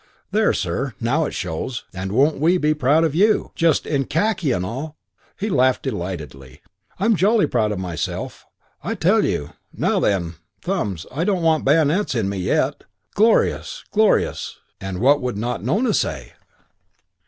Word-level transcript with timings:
"There, 0.31 0.51
sir. 0.51 0.95
Now 0.99 1.25
it 1.25 1.33
shows. 1.35 1.83
And 1.93 2.11
won't 2.11 2.39
we 2.39 2.57
be 2.57 2.73
proud 2.73 3.03
of 3.03 3.13
you, 3.13 3.51
just, 3.53 3.85
in 3.85 4.05
khaki 4.05 4.51
and 4.51 4.65
all!" 4.65 4.97
He 5.39 5.47
laughed 5.47 5.83
delightedly. 5.83 6.61
"I'm 6.99 7.15
jolly 7.15 7.45
proud 7.45 7.71
of 7.71 7.77
myself, 7.77 8.43
I 8.83 8.95
tell 8.95 9.23
you! 9.23 9.51
Now, 9.71 9.99
then, 9.99 10.37
Thumbs, 10.59 11.05
I 11.11 11.23
don't 11.23 11.43
want 11.43 11.65
bayonets 11.65 12.15
in 12.15 12.29
me 12.29 12.37
yet!" 12.39 12.83
Glorious! 13.13 13.83
Glorious! 13.91 14.57
And 14.79 15.01
what 15.01 15.21
would 15.21 15.37
not 15.37 15.63
Nona 15.63 15.93
say! 15.93 16.33